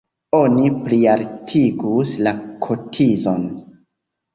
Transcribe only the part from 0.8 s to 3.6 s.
plialtigus la kotizon.